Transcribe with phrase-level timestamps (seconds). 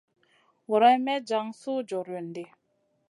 [0.67, 2.43] Guroyn may jan suh jorion ɗi.